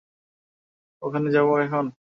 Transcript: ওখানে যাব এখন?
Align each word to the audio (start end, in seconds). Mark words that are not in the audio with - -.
ওখানে 1.01 1.27
যাব 1.35 1.47
এখন? 1.65 1.85